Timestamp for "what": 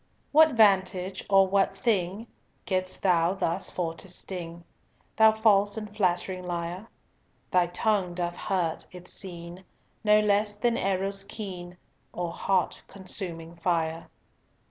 0.31-0.55, 1.47-1.77